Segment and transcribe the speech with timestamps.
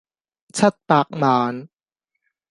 [0.51, 1.69] 七百萬